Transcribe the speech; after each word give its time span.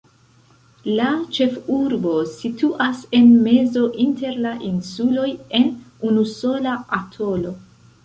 La 0.99 1.09
ĉefurbo 1.37 2.15
situas 2.31 3.05
en 3.19 3.29
mezo 3.49 3.85
inter 4.07 4.43
la 4.49 4.57
insuloj, 4.73 5.31
en 5.63 5.73
unusola 6.13 6.79
atolo. 7.03 7.59